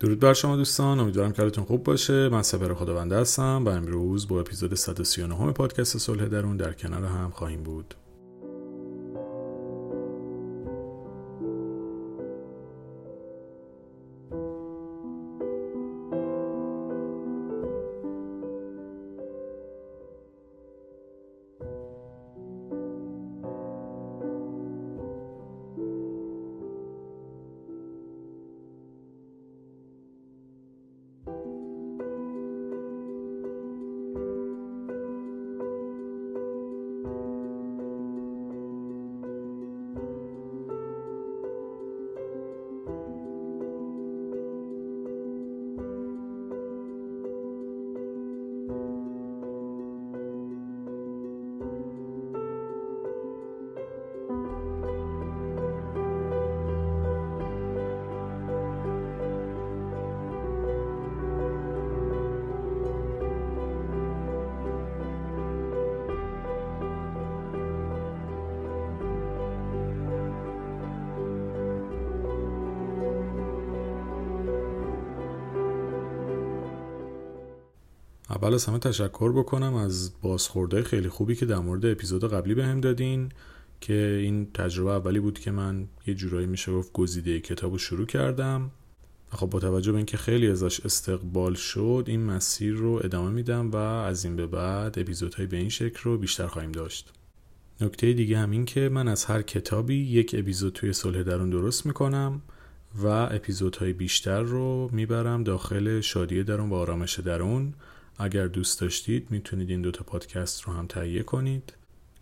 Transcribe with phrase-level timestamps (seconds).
[0.00, 2.28] درود بر شما دوستان امیدوارم که حالتون خوب باشه.
[2.28, 7.30] من سپر خداونده هستم و امروز با اپیزود 139 پادکست صلح درون در کنار هم
[7.30, 7.94] خواهیم بود.
[78.36, 82.70] اول از همه تشکر بکنم از بازخورده خیلی خوبی که در مورد اپیزود قبلی بهم
[82.70, 83.28] هم دادین
[83.80, 88.06] که این تجربه اولی بود که من یه جورایی میشه گفت گزیده کتاب رو شروع
[88.06, 88.70] کردم.
[89.30, 93.76] خب با توجه به اینکه خیلی ازش استقبال شد این مسیر رو ادامه میدم و
[93.76, 97.12] از این به بعد اپیزودهای به این شکل رو بیشتر خواهیم داشت.
[97.80, 101.86] نکته دیگه هم این که من از هر کتابی یک اپیزود توی صلح درون درست
[101.86, 102.42] می‌کنم
[103.02, 107.74] و اپیزودهای بیشتر رو می‌برم داخل شادی درون و آرامش درون.
[108.18, 111.72] اگر دوست داشتید می‌تونید این دوتا پادکست رو هم تهیه کنید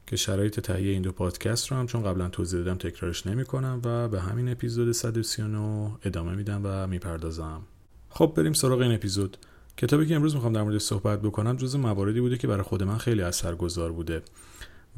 [0.07, 3.81] که شرایط تهیه این دو پادکست رو هم چون قبلا توضیح دادم تکرارش نمی کنم
[3.85, 7.63] و به همین اپیزود 139 ادامه میدم و می‌پردازم.
[8.11, 9.37] خب بریم سراغ این اپیزود.
[9.77, 12.99] کتابی که امروز می‌خوام در مورد صحبت بکنم جز مواردی بوده که برای خود من
[12.99, 14.23] خیلی اثرگذار بوده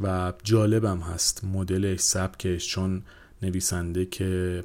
[0.00, 3.02] و جالبم هست مدلش سبکش چون
[3.42, 4.64] نویسنده که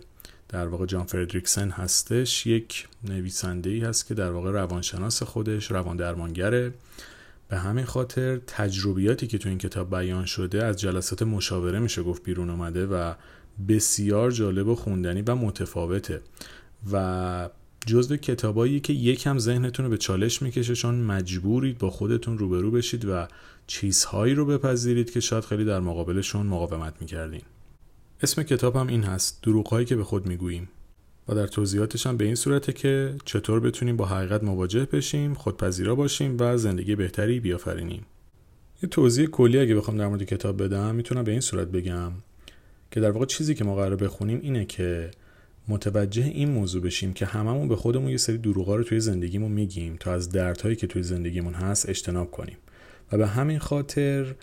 [0.51, 5.97] در واقع جان فردریکسن هستش یک نویسنده ای هست که در واقع روانشناس خودش روان
[5.97, 6.73] درمانگره.
[7.50, 12.23] به همین خاطر تجربیاتی که تو این کتاب بیان شده از جلسات مشاوره میشه گفت
[12.23, 13.13] بیرون اومده و
[13.67, 16.22] بسیار جالب و خوندنی و متفاوته.
[16.91, 17.50] و
[17.85, 23.06] جزو کتابایی که یکم ذهنتون رو به چالش می‌کشه چون مجبورید با خودتون روبرو بشید
[23.06, 23.28] و
[23.68, 27.41] چیزهایی رو بپذیرید که شاید خیلی در مقابلشون مقاومت می‌کردین.
[28.23, 30.69] اسم کتاب هم این هست دروغهایی که به خود می‌گوییم.
[31.27, 35.95] و در توضیحاتش هم به این صورته که چطور بتونیم با حقیقت مواجه بشیم خودپذیرا
[35.95, 38.05] باشیم و زندگی بهتری بیافرینیم.
[38.83, 42.11] یه توضیح کلی اگه بخوام در مورد کتاب بدم می‌تونم به این صورت بگم
[42.91, 45.11] که در واقع چیزی که ما قرار بخونیم اینه که
[45.67, 49.97] متوجه این موضوع بشیم که هممون به خودمون یه سری دروغا رو توی زندگیمون میگیم
[49.99, 52.57] تا از دردهایی که توی زندگیمون هست اجتناب کنیم.
[53.11, 54.35] و به همین خاطر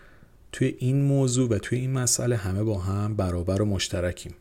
[0.53, 4.34] توی این موضوع و توی این مسئله همه با هم برابر و مشترکیم.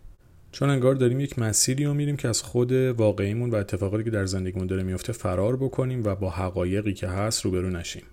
[0.52, 4.26] چون انگار داریم یک مسیری رو میریم که از خود واقعیمون و اتفاقاتی که در
[4.26, 8.04] زندگیمون داره میفته فرار بکنیم و با حقایقی که هست روبرو نشیم.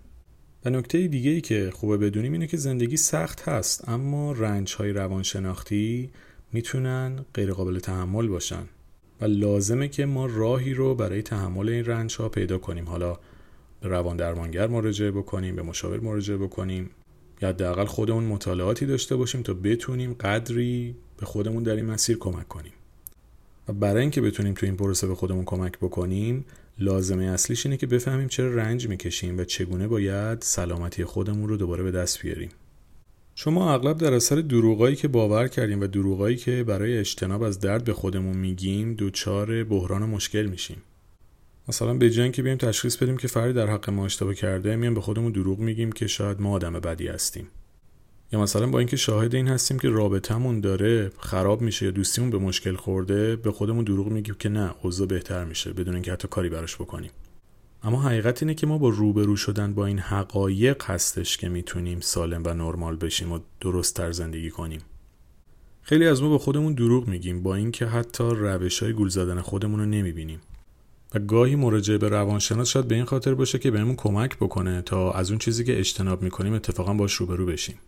[0.65, 4.93] و نکته دیگه ای که خوبه بدونیم اینه که زندگی سخت هست اما رنج های
[4.93, 6.10] روانشناختی
[6.53, 8.62] می‌تونن غیر قابل تحمل باشن.
[9.21, 12.84] و لازمه که ما راهی رو برای تحمل این رنج ها پیدا کنیم.
[12.84, 13.19] حالا
[13.81, 16.91] به روان درمانگر مراجعه بکنیم به مشاور مراجعه بکنیم.
[17.44, 22.72] حداقل خودمون مطالعاتی داشته باشیم تا بتونیم قدری به خودمون در این مسیر کمک کنیم.
[23.69, 26.44] و برای اینکه بتونیم تو این پروسه به خودمون کمک بکنیم
[26.78, 31.83] لازمه اصلیش اینه که بفهمیم چرا رنج می‌کشیم و چگونه باید سلامتی خودمون رو دوباره
[31.83, 32.50] به دست بیاریم.
[33.34, 37.84] شما اغلب در اثر دروغایی که باور کردیم و دروغایی که برای اجتناب از درد
[37.84, 40.83] به خودمون میگیم دوچار بحران مشکل میشیم.
[41.69, 44.94] مثلا به جای که بیایم تشخیص بدیم که فردی در حق ما اشتباه کرده میایم
[44.94, 47.48] به خودمون دروغ میگیم که شاید ما آدم بدی هستیم.
[48.32, 52.38] یا مثلا با اینکه شاهد این هستیم که رابطمون داره خراب میشه یا دوستیمون به
[52.38, 56.48] مشکل خورده به خودمون دروغ میگیم که نه اوضاع بهتر میشه بدون اینکه حتی کاری
[56.48, 57.10] براش بکنیم.
[57.83, 62.42] اما حقیقت اینه که ما با روبرو شدن با این حقایق هستش که می‌تونیم سالم
[62.44, 64.80] و نرمال بشیم و درست تر زندگی کنیم.
[65.83, 69.80] خیلی از ما به خودمون دروغ میگیم با اینکه حتی روش های گول زدن خودمون
[69.80, 70.41] رو نمی‌بینیم.
[71.15, 75.13] و گاهی مراجعه به روانشناس شاید به این خاطر باشه که بهمون کمک بکنه تا
[75.13, 77.78] از اون چیزی که اجتناب می‌کنیم اتفاقا باش روبرو بشیم.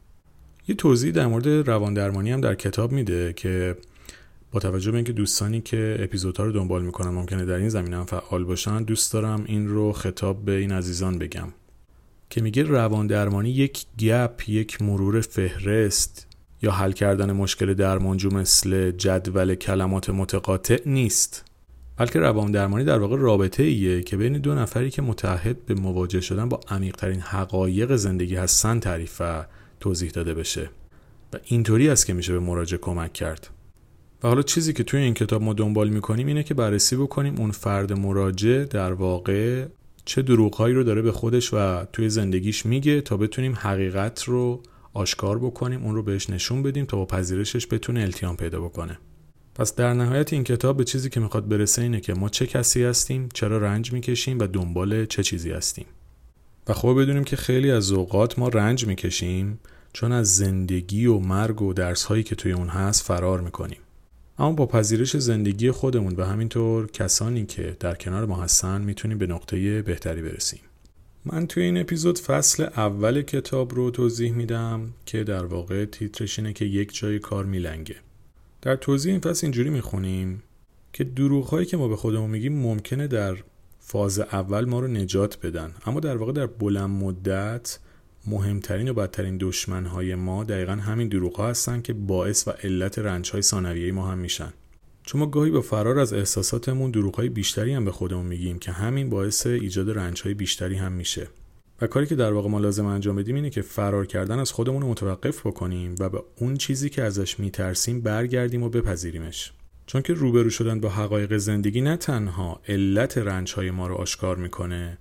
[0.68, 3.76] یه توضیح در مورد روان درمانی هم در کتاب میده که
[4.52, 8.44] با توجه به اینکه دوستانی که اپیزودها رو دنبال می‌کنن ممکنه در این زمینه فعال
[8.44, 11.48] باشن دوست دارم این رو خطاب به این عزیزان بگم.
[12.30, 16.26] که میگه روان درمانی یک گپ یک مرور فهرست
[16.62, 21.45] یا حل کردن مشکل درمانجو مثل جدول کلمات متقاطع نیست.
[21.96, 26.20] بلکه روان درمانی در واقع رابطه ایه که بین دو نفری که متحد به مواجه
[26.20, 29.44] شدن با عمیقترین حقایق زندگی هستن تعریف و
[29.80, 30.70] توضیح داده بشه.
[31.32, 33.50] و اینطوری است که میشه به مراجع کمک کرد.
[34.22, 37.50] و حالا چیزی که توی این کتاب ما دنبال می‌کنیم اینه که بررسی بکنیم اون
[37.50, 39.66] فرد مراجع در واقع
[40.04, 44.62] چه دروغهایی رو داره به خودش و توی زندگیش میگه تا بتونیم حقیقت رو
[44.94, 48.98] آشکار بکنیم اون رو بهش نشون بدیم تا با پذیرشش بتونه التیام پیدا بکنه.
[49.58, 52.84] پس در نهایت این کتاب به چیزی که می‌خواد برسه اینه که ما چه کسی
[52.84, 55.86] هستیم چرا رنج می‌کشیم و دنبال چه چیزی هستیم.
[56.66, 59.60] و خوب بدونیم که خیلی از اوقات ما رنج می‌کشیم
[59.92, 63.78] چون از زندگی و مرگ و درس هایی که توی اون هست فرار می‌کنیم.
[64.38, 69.26] اما با پذیرش زندگی خودمون و همینطور کسانی که در کنار ما هستن می‌تونیم به
[69.26, 70.60] نقطه بهتری برسیم.
[71.24, 76.52] من توی این اپیزود فصل اول کتاب رو توضیح میدم که در واقع تیترش اینه
[76.52, 77.96] که یک جای کار میلنگه.
[78.66, 80.42] در توضیح این فصل اینجوری می‌خونیم
[80.92, 83.36] که دروغ هایی که ما به خودمون میگیم ممکنه در
[83.80, 85.74] فاز اول ما رو نجات بدن.
[85.86, 87.78] اما در واقع در بلند مدت
[88.26, 93.30] مهمترین و بدترین دشمنهای ما دقیقا همین دروغ ها هستن که باعث و علت رنج
[93.30, 94.52] های ثانویه ما هم میشن.
[95.02, 98.72] چون ما گاهی با فرار از احساساتمون دروغ های بیشتری هم به خودمون میگیم که
[98.72, 101.28] همین باعث ایجاد رنج های بیشتری هم میشه.
[101.80, 104.82] و کاری که در واقع ما لازم انجام بدیم اینه که فرار کردن از خودمون
[104.82, 109.52] رو متوقف بکنیم و به اون چیزی که ازش میترسیم برگردیم و بپذیریمش.
[109.86, 114.36] چون که روبرو شدن با حقایق زندگی نه تنها علت رنج های ما رو آشکار
[114.36, 114.98] می‌کنه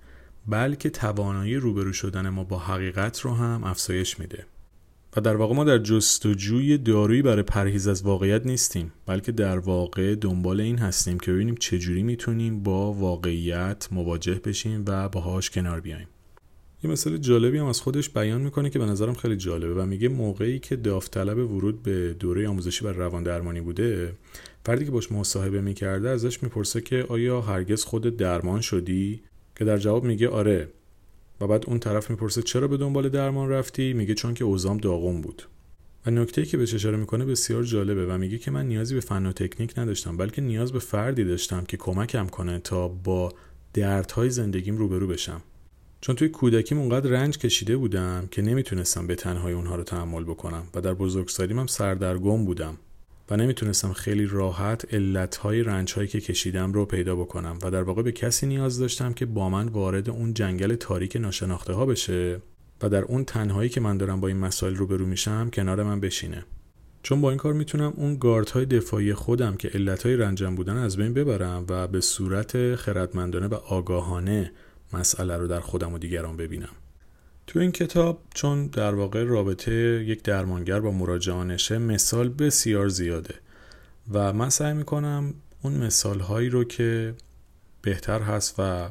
[0.48, 4.46] بلکه توانایی روبرو شدن ما با حقیقت رو هم افزایش میده.
[5.16, 10.14] و در واقع ما در جستجوی دارویی برای پرهیز از واقعیت نیستیم بلکه در واقع
[10.14, 16.08] دنبال این هستیم که ببینیم چجوری می‌تونیم با واقعیت مواجه بشیم و باهاش کنار بیایم
[16.84, 20.08] یه مثال جالبی هم از خودش بیان می‌کنه که به نظرم خیلی جالبه و میگه
[20.08, 24.12] موقعی که داوطلب ورود به دوره آموزشی بر روان درمانی بوده
[24.64, 29.20] فردی که باش مصاحبه می‌کرده ازش می‌پرسه که آیا هرگز خود درمان شدی؟
[29.56, 30.68] که در جواب میگه آره.
[31.40, 35.20] و بعد اون طرف می‌پرسه چرا به دنبال درمان رفتی؟ میگه چون که اوزام داغون
[35.20, 35.42] بود.
[36.06, 39.26] و نکته که به اشاره می‌کنه بسیار جالبه و میگه که من نیازی به فن
[39.26, 43.32] و تکنیک نداشتم بلکه نیاز به فردی داشتم که کمکم کنه تا با
[43.72, 45.42] دردهای زندگیم روبرو بشم.
[46.06, 50.62] چون توی کودکیم اونقدر رنج کشیده بودم که نمی‌تونستم به تنهای اونها رو تحمل بکنم
[50.74, 52.78] و در بزرگسالیم هم سردرگم بودم
[53.30, 58.12] و نمی‌تونستم خیلی راحت علتهای رنجهایی که کشیدم رو پیدا بکنم و در واقع به
[58.12, 62.40] کسی نیاز داشتم که با من وارد اون جنگل تاریک ناشناخته ها بشه
[62.82, 66.44] و در اون تنهایی که من دارم با این مسائل روبرو میشم کنار من بشینه.
[67.02, 68.18] چون با این کار می‌تونم اون
[68.52, 73.54] های دفاعی خودم که علتهای رنجم بودن از بین ببرم و به صورت خردمندانه و
[73.54, 74.52] آگاهانه
[74.98, 76.72] مسئله رو در خودم و دیگران ببینم.
[77.46, 79.72] تو این کتاب چون در واقع رابطه
[80.06, 83.34] یک درمانگر با مراجعانشه مثال بسیار زیاده
[84.12, 87.14] و من سعی می‌کنم اون مثال هایی رو که
[87.82, 88.88] بهتر هست و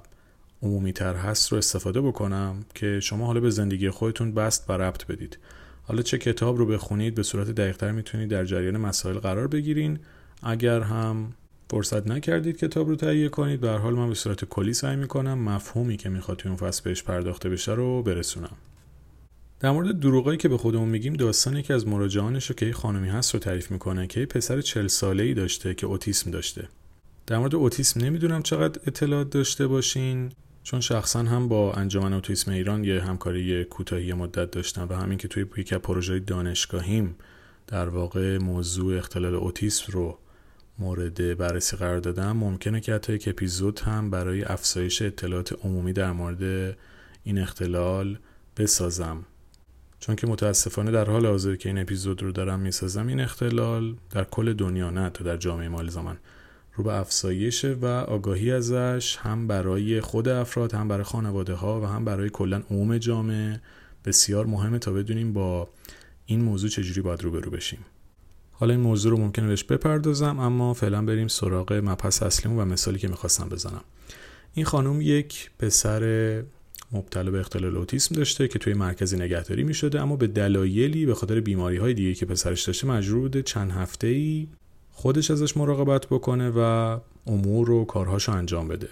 [0.62, 5.06] عمومی تر هست رو استفاده بکنم که شما حالا به زندگی خودتون بست و ربط
[5.06, 5.38] بدید.
[5.84, 10.00] حالا چه کتاب رو بخونید به صورت دقیقتر می‌تونید در جریان مسائل قرار بگیرین.
[10.44, 11.34] اگر هم
[11.69, 13.62] فرصت نکردید کتاب رو تهیه کنید.
[13.62, 17.03] به حال من به صورت کلی سعی می‌کنم مفهومی که می‌خواد توی اون فصل بهش
[17.03, 18.57] پرداخته بشه رو برسونم.
[19.59, 23.33] در مورد دروغایی که به خودمون میگیم داستانی که از مراجعانش رو که خانمی هست
[23.33, 26.67] رو تعریف می‌کنه که پسر چل ساله ای داشته که اوتیسم داشته.
[27.27, 30.31] در مورد اوتیسم نمی‌دونم چقدر اطلاعات داشته باشین
[30.63, 35.27] چون شخصا هم با انجمن اوتیسم ایران یه همکاری کوتاهی مدت داشتم و همین که
[35.27, 37.15] توی یکی از پروژه دانشگاهیم
[37.67, 40.17] در واقع موضوع اختلال اوتیسم رو
[40.79, 46.12] مورد بررسی قرار دادم ممکنه که حتی یک اپیزود هم برای افزایش اطلاعات عمومی در
[46.12, 46.77] مورد
[47.24, 48.20] این اختلال
[48.58, 49.25] بسازم.
[50.00, 54.24] چون که متاسفانه در حال حاضر که این اپیزود رو دارم می‌سازم این اختلال در
[54.24, 56.17] کل دنیا نه تا در جامعه ما زمان.
[56.75, 61.86] رو به افزایش و آگاهی ازش هم برای خود افراد هم برای خانواده ها و
[61.86, 63.62] هم برای کلا عموم جامعه
[64.05, 65.70] بسیار مهمه تا بدونیم با
[66.25, 67.79] این موضوع چجوری باید روبرو بشیم.
[68.59, 73.00] حالا این موضوع رو ممکنه بهش بپردازم اما فعلا بریم سراغ مبحث اصلیمون و مثالی
[73.00, 73.81] که می‌خواستم بزنم.
[74.53, 76.43] این خانم یک پسر
[76.91, 81.15] مبتلا به اختلال اوتیسم داشته که توی مرکزی نگهداری می شده اما به دلایلی به
[81.15, 84.47] خاطر بیماری های دیگه که پسرش داشته مجبور بوده چند هفته ای
[84.91, 86.59] خودش ازش مراقبت بکنه و
[87.27, 88.88] امور و کارهاشو انجام بده.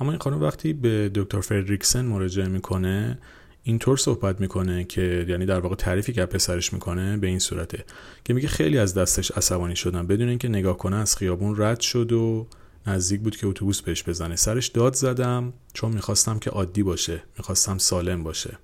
[0.00, 3.18] اما این خانم وقتی به دکتر فردریکسن مراجعه می‌کنه
[3.66, 7.84] اینطور صحبت می‌کنه که یعنی در واقع تعریفی که پسرش می‌کنه به این صورته
[8.24, 12.12] که میگه خیلی از دستش عصبانی شدم بدون اینکه نگاه کنه از خیابون رد شد
[12.12, 12.46] و
[12.86, 14.36] نزدیک بود که اتوبوس بهش بزنه.
[14.36, 17.22] سرش داد زدم چون می‌خواستم که عادی باشه.
[17.38, 18.58] می‌خواستم سالم باشه.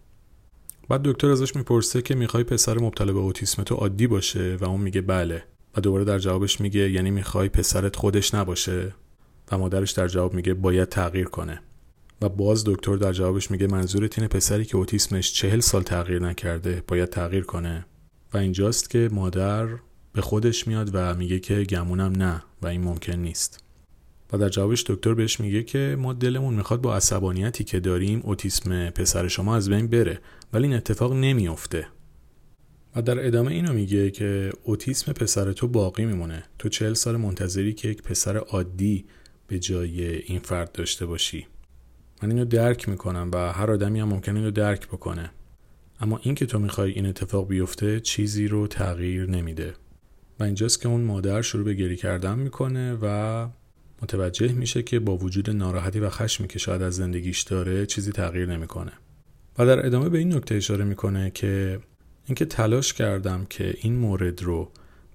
[0.88, 4.80] بعد دکتر ازش می‌پرسه که می‌خوای پسر مبتلا به اوتیسم تو عادی باشه؟ و اون
[4.80, 5.44] میگه بله.
[5.76, 8.94] و دوباره در جوابش میگه یعنی می‌خوای پسرت خودش نباشه.
[9.52, 11.62] و مادرش در جواب میگه باید تغییر کنه.
[12.22, 16.82] و باز دکتر در جوابش میگه منظورت اینه پسری که اوتیسمش چهل سال تغییر نکرده
[16.88, 17.86] باید تغییر کنه.
[18.34, 19.68] و اینجاست که مادر
[20.12, 23.64] به خودش میاد و میگه که گمونم نه و این ممکن نیست.
[24.32, 28.90] و در جوابش دکتر بهش میگه که ما دلمون می‌خواد با عصبانیتی که داریم اوتیسم
[28.90, 30.20] پسر شما از بین بره
[30.52, 31.86] ولی این اتفاق نمیافته.
[32.96, 36.42] و در ادامه اینو میگه که اوتیسم پسر تو باقی میمونه.
[36.58, 39.04] تو چهل سال منتظری که یک پسر عادی
[39.46, 41.46] به جای این فرد داشته باشی.
[42.22, 45.30] من اینو درک می‌کنم و هر آدمی هم ممکن اینو درک بکنه.
[46.00, 49.74] اما این که تو می‌خوای این اتفاق بیفته چیزی رو تغییر نمیده.
[50.40, 53.46] و اینجاست که اون مادر شروع به گری کردن می‌کنه و
[54.02, 58.46] متوجه میشه که با وجود ناراحتی و خشمی که شاید از زندگیش داره چیزی تغییر
[58.46, 58.92] نمی‌کنه.
[59.58, 61.80] و در ادامه به این نکته اشاره می‌کنه که
[62.26, 64.70] اینکه تلاش کردم که این مورد رو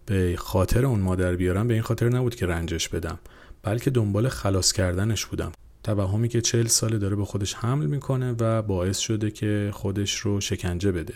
[0.05, 3.19] به خاطر اون مادر بیارم به این خاطر نبود که رنجش بدم
[3.63, 5.51] بلکه دنبال خلاص کردنش بودم.
[5.85, 10.41] توهمی که چهل ساله داره به خودش حمل می‌کنه و باعث شده که خودش رو
[10.41, 11.13] شکنجه بده.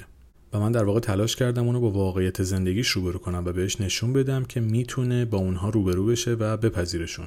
[0.53, 4.13] و من در واقع تلاش کردم اونو با واقعیت زندگیش روبرو کنم و بهش نشون
[4.13, 7.25] بدم که می‌تونه با اونها روبرو بشه و بپذیرشون.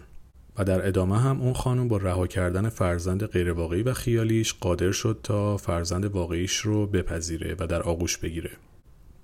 [0.59, 5.21] و در ادامه هم اون خانم با رها کردن فرزند غیرواقعی و خیالیش قادر شد
[5.23, 8.51] تا فرزند واقعیش رو بپذیره و در آغوش بگیره.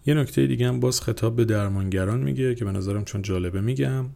[0.07, 4.07] یه نکته دیگه هم باز خطاب به درمانگران میگه که به نظرم چون جالبه میگم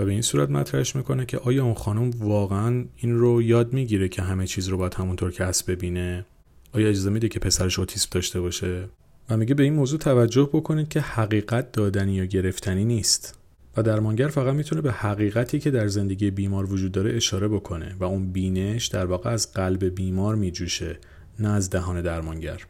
[0.00, 4.08] و به این صورت مطرحش می‌کنه که آیا اون خانم واقعا این رو یاد می‌گیره
[4.08, 6.26] که همه چیز رو باید همونطور که هست ببینه؟
[6.72, 8.88] آیا اجازه میده که پسرش اوتیسم داشته باشه؟
[9.30, 13.38] و میگه به این موضوع توجه بکنید که حقیقت دادنی یا گرفتنی نیست.
[13.76, 18.04] و درمانگر فقط می‌تونه به حقیقتی که در زندگی بیمار وجود داره اشاره بکنه و
[18.04, 20.98] اون بینش در واقع از قلب بیمار میجوشه
[21.38, 22.66] نه از دهان درمانگر.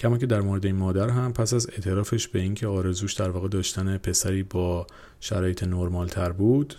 [0.00, 3.48] کما که در مورد این مادر هم پس از اعترافش به اینکه آرزوش در واقع
[3.48, 4.86] داشتن پسری با
[5.20, 6.74] شرایط نرمال تر بود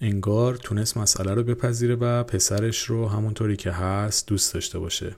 [0.00, 5.16] انگار تونست مسئله رو بپذیره و پسرش رو همونطوری که هست دوست داشته باشه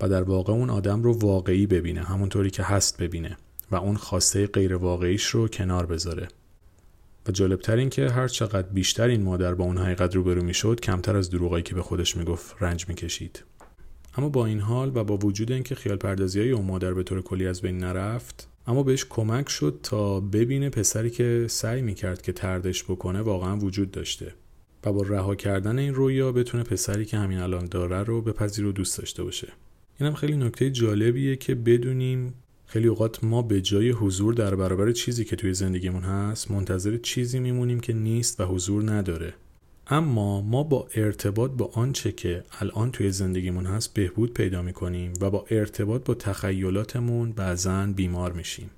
[0.00, 3.36] و در واقع اون آدم رو واقعی ببینه همونطوری که هست ببینه
[3.70, 6.28] و اون خواسته غیر واقعیش رو کنار بذاره.
[7.28, 11.16] و جالبتر این که هر چقدر بیشتر این مادر با اون حقیقت روبرو می‌شد کمتر
[11.16, 13.44] از دروغایی که به خودش می‌گفت رنج می‌کشید.
[14.16, 17.22] اما با این حال و با وجود اینکه خیال پردازی های اون مادر به طور
[17.22, 22.32] کلی از بین نرفت اما بهش کمک شد تا ببینه پسری که سعی می‌کرد که
[22.32, 24.34] تردش بکنه واقعا وجود داشته
[24.84, 28.72] و با رها کردن این رویا بتونه پسری که همین الان داره رو بپذیر و
[28.72, 29.52] دوست داشته باشه.
[30.00, 32.34] اینم خیلی نکته جالبیه که بدونیم
[32.66, 37.38] خیلی اوقات ما به جای حضور در برابر چیزی که توی زندگیمون هست منتظر چیزی
[37.38, 39.34] میمونیم که نیست و حضور نداره.
[39.88, 45.30] اما ما با ارتباط با آنچه که الان توی زندگیمون هست بهبود پیدا می‌کنیم و
[45.30, 48.70] با ارتباط با تخیلاتمون بعضا بیمار میشیم.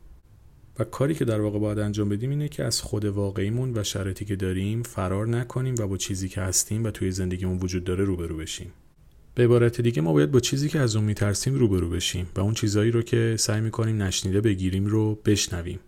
[0.79, 4.25] و کاری که در واقع باید انجام بدیم اینه که از خود واقعیمون و شرایطی
[4.25, 8.37] که داریم فرار نکنیم و با چیزی که هستیم و توی زندگیمون وجود داره روبرو
[8.37, 8.73] بشیم.
[9.35, 12.55] به عبارت دیگه ما باید با چیزی که از اون میترسیم روبرو بشیم و اون
[12.55, 15.81] چیزهایی رو که سعی می‌کنیم نشنیده بگیریم رو بشنویم.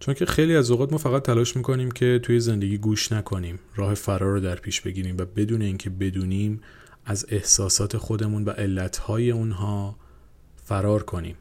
[0.00, 3.94] چون که خیلی از اوقات ما فقط تلاش می‌کنیم که توی زندگی گوش نکنیم راه
[3.94, 6.60] فرار رو در پیش بگیریم و بدون اینکه بدونیم
[7.04, 9.96] از احساسات خودمون و علتهای اونها
[10.64, 11.36] فرار کنیم.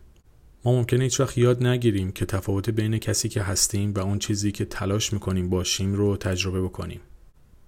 [0.66, 4.51] ما ممکنه هیچ وقت یاد نگیریم که تفاوت بین کسی که هستیم و اون چیزی
[4.51, 7.00] که تلاش می‌کنیم باشیم رو تجربه بکنیم.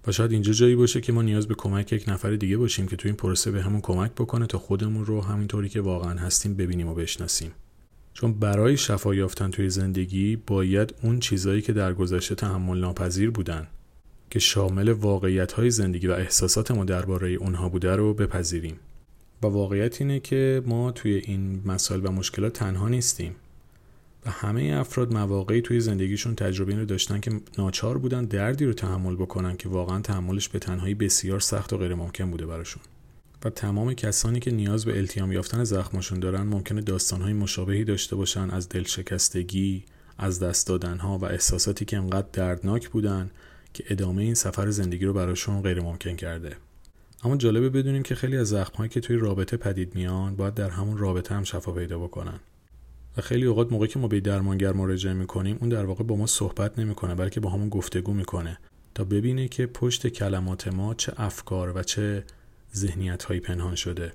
[0.06, 2.96] و شاید اینجا جایی باشه که ما نیاز به کمک یک نفر دیگه باشیم که
[2.96, 6.88] توی این پروسه به همون کمک بکنه تا خودمون رو همینطوری که واقعا هستیم ببینیم
[6.88, 7.52] و بشناسیم.
[8.14, 13.66] چون برای شفا یافتن توی زندگی باید اون چیزایی که در گذشته تحمل ناپذیر بودن
[14.30, 18.76] که شامل واقعیت های زندگی و احساسات ما درباره اونها بوده رو بپذیریم.
[19.42, 23.34] و واقعیت اینه که ما توی این مسائل و مشکلات تنها نیستیم.
[24.26, 29.16] و همه افراد مواقعی توی زندگیشون تجربه رو داشتن که ناچار بودن دردی رو تحمل
[29.16, 32.82] بکنن که واقعا تحملش به تنهایی بسیار سخت و غیر ممکن بوده براشون.
[33.44, 38.50] و تمام کسانی که نیاز به التیام یافتن زخمشون دارن ممکنه داستانهای مشابهی داشته باشن
[38.50, 39.84] از دلشکستگی
[40.18, 43.30] از دست دادنها و احساساتی که انقدر دردناک بودن
[43.72, 46.56] که ادامه این سفر زندگی رو براشون غیر ممکن کرده.
[47.24, 50.98] اما جالبه بدونیم که خیلی از زخمهایی که توی رابطه پدید میان باید در همون
[50.98, 52.40] رابطه هم شفا پیدا بکنن.
[53.16, 56.26] و خیلی اوقات موقعی که ما به درمانگر مراجعه می‌کنیم اون در واقع با ما
[56.26, 58.58] صحبت نمی‌کنه بلکه با همون گفتگو می‌کنه
[58.94, 62.24] تا ببینه که پشت کلمات ما چه افکار و چه
[62.76, 64.12] ذهنیت هایی پنهان شده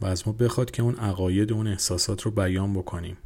[0.00, 3.16] و از ما بخواد که اون عقاید و اون احساسات رو بیان بکنیم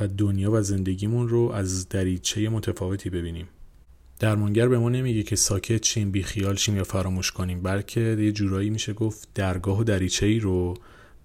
[0.00, 3.48] و دنیا و زندگیمون رو از دریچه متفاوتی ببینیم.
[4.18, 8.32] درمانگر به ما نمیگه که ساکت شیم بی خیال شیم یا فراموش کنیم بلکه یه
[8.32, 10.74] جورایی میشه گفت درگاه و دریچه ای رو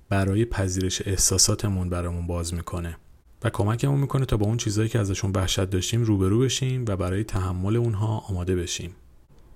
[0.10, 2.98] برای پذیرش احساساتمون برامون باز می‌کنه
[3.44, 7.24] و کمکمون می‌کنه تا با اون چیزهایی که ازشون وحشت داشتیم روبرو بشیم و برای
[7.24, 8.96] تحمل اونها آماده بشیم.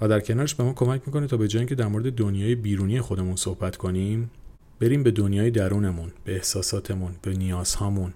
[0.01, 3.01] و در کنارش به ما کمک می‌کنه تا به جای که در مورد دنیای بیرونی
[3.01, 4.31] خودمون صحبت کنیم
[4.79, 8.13] بریم به دنیای درونمون به احساساتمون به نیازهامون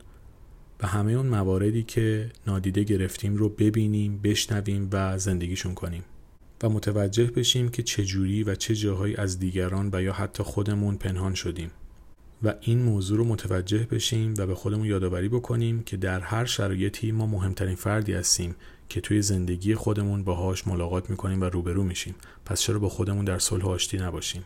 [0.77, 6.03] به همه اون مواردی که نادیده گرفتیم رو ببینیم بشنویم و زندگیشون کنیم.
[6.63, 11.33] و متوجه بشیم که چجوری و چه جاهایی از دیگران و یا حتی خودمون پنهان
[11.33, 11.71] شدیم.
[12.43, 17.11] و این موضوع رو متوجه بشیم و به خودمون یادآوری بکنیم که در هر شرایطی
[17.11, 18.55] ما مهمترین فردی هستیم
[18.89, 22.15] که توی زندگی خودمون باهاش ملاقات می‌کنیم و روبرو میشیم.
[22.45, 24.45] پس چرا با خودمون در صلح آشتی نباشیم؟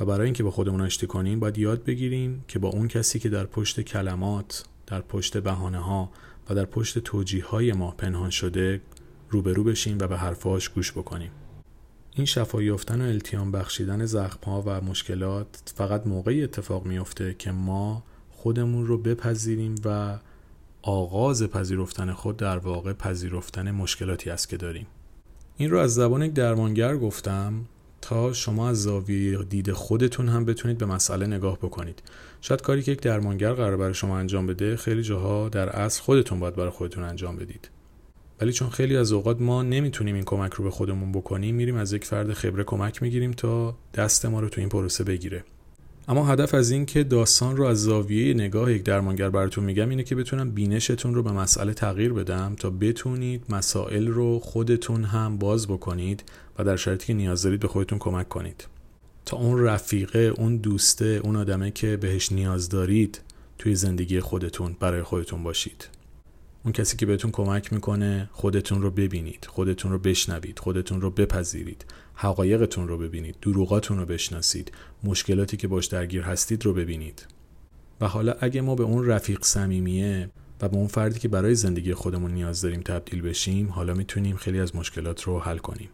[0.00, 3.28] و برای اینکه با خودمون آشتی کنیم باید یاد بگیریم که با اون کسی که
[3.28, 6.10] در پشت کلمات در پشت بهانه ها
[6.50, 8.80] و در پشت توجیه های ما پنهان شده
[9.30, 11.30] روبرو بشیم و به حرفاش گوش بکنیم.
[12.14, 18.04] این شفا و التیام بخشیدن زخم ها و مشکلات فقط موقعی اتفاق میافته که ما
[18.30, 20.18] خودمون رو بپذیریم و
[20.88, 24.86] آغاز پذیرفتن خود در واقع پذیرفتن مشکلاتی است که داریم.
[25.56, 27.64] این رو از زبان یک درمانگر گفتم
[28.00, 32.02] تا شما از زاویه دید خودتون هم بتونید به مسئله نگاه بکنید.
[32.40, 36.40] شاید کاری که یک درمانگر قرار برای شما انجام بده خیلی جاها در اصل خودتون
[36.40, 37.70] باید برای خودتون انجام بدید.
[38.40, 41.92] ولی چون خیلی از اوقات ما نمی‌تونیم این کمک رو به خودمون بکنیم میریم از
[41.92, 45.44] یک فرد خبره کمک می‌گیریم تا دست ما رو تو این پروسه بگیره.
[46.08, 50.02] اما هدف از این که داستان رو از زاویه نگاه یک درمانگر براتون میگم اینه
[50.02, 55.68] که بتونم بینشتون رو به مسئله تغییر بدم تا بتونید مسائل رو خودتون هم باز
[55.68, 56.24] بکنید
[56.58, 58.66] و در شرایطی که نیاز دارید به خودتون کمک کنید.
[59.24, 63.20] تا اون رفیقه اون دوسته اون آدمه که بهش نیاز دارید
[63.58, 65.88] توی زندگی خودتون برای خودتون باشید.
[66.64, 71.84] اون کسی که بهتون کمک می‌کنه خودتون رو ببینید خودتون رو بشنوید خودتون رو بپذیرید.
[72.16, 74.72] حقایقتون رو ببینید دروغاتون رو بشناسید
[75.04, 77.26] مشکلاتی که باش درگیر هستید رو ببینید.
[78.00, 80.30] و حالا اگه ما به اون رفیق صمیمیه
[80.60, 84.60] و به اون فردی که برای زندگی خودمون نیاز داریم تبدیل بشیم حالا می‌تونیم خیلی
[84.60, 85.88] از مشکلات رو حل کنیم.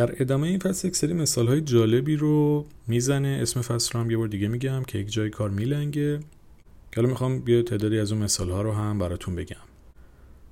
[0.00, 3.38] در ادامه این فصل یک سری مثال های جالبی رو می‌زنه.
[3.42, 6.20] اسم فصل رو هم یه بار دیگه میگم که یک جای کار میلنگه.
[6.92, 9.56] که می‌خوام بیا تعدادی از اون مثال ها رو هم براتون بگم.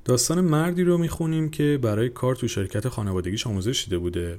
[0.05, 4.39] داستان مردی رو می‌خونیم که برای کار تو شرکت خانوادگیش آموزش دیده بوده.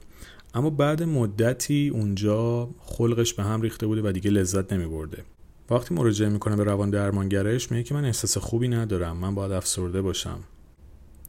[0.53, 5.23] اما بعد مدتی اونجا خلقش به هم ریخته بوده و دیگه لذت نمیبرده.
[5.69, 9.17] وقتی مراجعه می‌کنه به روان درمانگرش میگه که من احساس خوبی ندارم.
[9.17, 10.39] من باید افسرده باشم.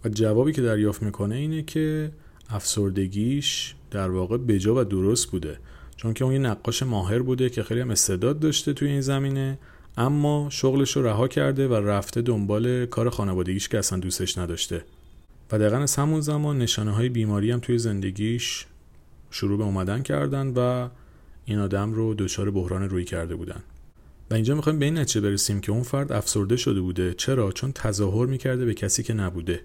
[0.04, 2.10] و جوابی که دریافت می‌کنه اینه که
[2.50, 5.58] افسردگیش در واقع بجا و درست بوده.
[5.96, 9.58] چون که اون یه نقاش ماهر بوده که خیلی هم استعداد داشته توی این زمینه
[9.96, 14.84] اما شغلش رو رها کرده و رفته دنبال کار خانوادگیش که اصلا دوستش نداشته.
[15.52, 18.66] و دقیقا از همون زمان نشانه های بیماری هم توی زندگیش
[19.30, 20.88] شروع به اومدن کردن و
[21.44, 23.62] این آدم رو دچار بحران روی کرده بودن.
[24.30, 27.14] و اینجا می‌خوایم به این نتیجه برسیم که اون فرد افسرده شده بوده.
[27.14, 29.60] چرا؟ چون تظاهر می‌کرده به کسی که نبوده.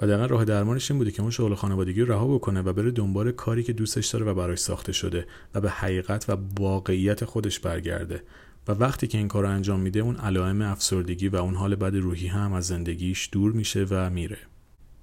[0.00, 2.90] و دقیقا راه درمانش این بوده که اون شغل خانوادگی رو رها بکنه و بره
[2.90, 7.60] دنبال کاری که دوستش داره و براش ساخته شده و به حقیقت و واقعیت خودش
[7.60, 8.22] برگرده.
[8.68, 11.96] و وقتی که این کار رو انجام میده اون علائم افسردگی و اون حال بد
[11.96, 14.38] روحی هم از زندگیش دور میشه و میره.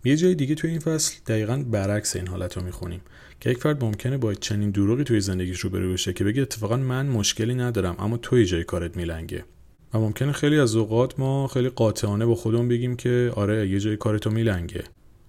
[0.03, 3.01] یه جای دیگه توی این فصل دقیقا برعکس این حالت رو می‌خونیم
[3.39, 7.05] که یک فرد ممکنه با چنین دروغی توی زندگیش رو بشه که بگه اتفاقا من
[7.05, 9.45] مشکلی ندارم اما توی جای کارت میلنگه.
[9.93, 13.97] و ممکنه خیلی از اوقات ما خیلی قاطعانه با خودمون بگیم که آره یه جای
[13.97, 14.83] کارتو میلنگه.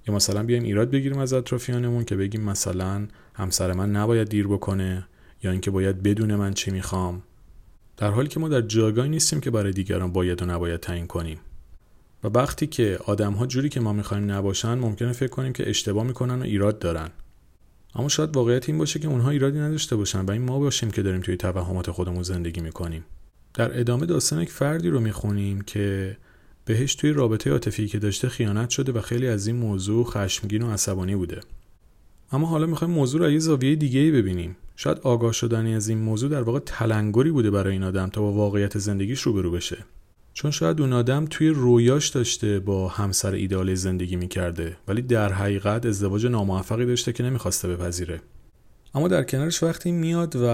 [0.08, 5.08] یا مثلا بیایم ایراد بگیریم از اطرافیانمون که بگیم مثلا همسر من نباید دیر بکنه
[5.42, 7.22] یا اینکه باید بدون من چی می‌خوام.
[7.96, 11.38] در حالی که ما در جایگاهی نیستیم که برای دیگران باید و نباید تعیین کنیم.
[12.24, 16.04] و وقتی که آدم ها جوری که ما می‌خوایم نباشن ممکنه فکر کنیم که اشتباه
[16.04, 17.10] می‌کنن و ایراد دارن.
[17.94, 21.02] اما شاید واقعیت این باشه که اونها ایرادی نداشته باشن و این ما باشیم که
[21.02, 23.04] داریم توی توهمات خودمون زندگی می‌کنیم.
[23.58, 26.16] در ادامه داستان یک فردی رو می‌خونیم که
[26.64, 30.70] بهش توی رابطه عاطفی که داشته خیانت شده و خیلی از این موضوع خشمگین و
[30.70, 31.40] عصبانی بوده.
[32.32, 34.56] اما حالا می‌خوایم موضوع رو یه زاویه دیگه ای ببینیم.
[34.76, 38.32] شاید آگاه شدنی از این موضوع در واقع تلنگری بوده برای این آدم تا با
[38.32, 39.78] واقعیت زندگیش روبرو بشه.
[40.32, 45.86] چون شاید اون آدم توی رویاش داشته با همسر ایدال زندگی می‌کرده ولی در حقیقت
[45.86, 48.20] ازدواج ناموفقی داشته که نمی‌خواسته بپذیره.
[48.94, 50.46] اما در کنارش وقتی میاد و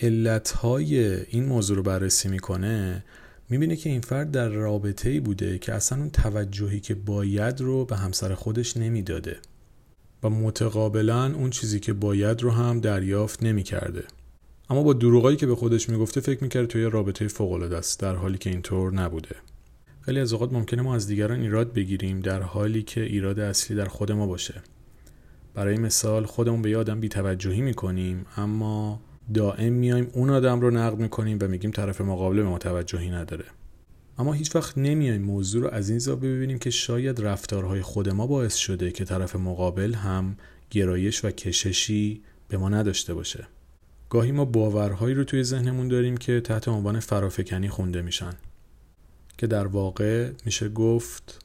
[0.00, 3.04] علتهای این موضوع رو بررسی می‌کنه
[3.48, 7.84] می‌بینه که این فرد در رابطه ای بوده که اصلا اون توجهی که باید رو
[7.84, 9.36] به همسر خودش نمی‌داده
[10.22, 14.04] و متقابلا اون چیزی که باید رو هم دریافت نمی‌کرده.
[14.70, 18.14] اما با دروغایی که به خودش می‌گفته فکر می‌کرد توی رابطه فوق العاده است در
[18.14, 19.36] حالی که اینطور نبوده.
[20.00, 23.86] خیلی از اوقات ممکنه ما از دیگران ایراد بگیریم در حالی که ایراد اصلی در
[23.86, 24.62] خود ما باشه.
[25.54, 29.00] برای مثال خودمون به یه آدم بیتوجهی می‌کنیم اما
[29.34, 33.44] دائم میایم اون آدم رو نقد می‌کنیم و میگیم طرف مقابل به ما توجهی نداره.
[34.18, 38.26] اما هیچ وقت نمیایم موضوع رو از این زاویه ببینیم که شاید رفتارهای خود ما
[38.26, 40.36] باعث شده که طرف مقابل هم
[40.70, 43.46] گرایش و کششی به ما نداشته باشه.
[44.10, 48.32] گاهی ما باورهایی رو توی ذهنمون داریم که تحت عنوان فرافکنی خونده میشن.
[49.38, 51.41] که در واقع میشه گفت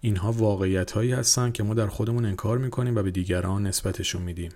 [0.00, 4.50] اینها واقعیت هایی هستن که ما در خودمون انکار می‌کنیم و به دیگران نسبتشون میدیم.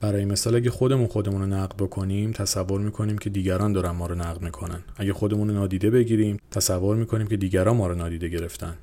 [0.00, 4.14] برای مثال اگه خودمون خودمون رو نقد بکنیم تصور می‌کنیم که دیگران دارن ما رو
[4.14, 4.80] نقد می‌کنن.
[4.96, 8.74] اگه خودمون رو نادیده بگیریم تصور می‌کنیم که دیگران ما رو نادیده گرفتن.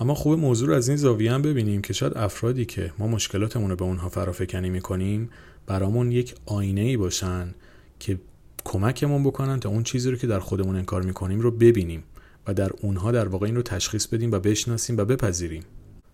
[0.00, 3.70] اما خوب موضوع رو از این زاویه هم ببینیم که شاید افرادی که ما مشکلاتمون
[3.70, 5.30] رو به اونها فرافکنی می‌کنیم
[5.66, 7.54] برامون یک آینه ای باشن
[7.98, 8.18] که
[8.64, 12.02] کمکمون بکنن تا اون چیزی رو که در خودمون انکار می‌کنیم رو ببینیم.
[12.48, 15.62] و در اونها در واقع این رو تشخیص بدیم و بشناسیم و بپذیریم.